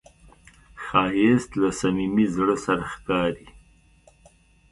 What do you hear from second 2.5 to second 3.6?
سره ښکاري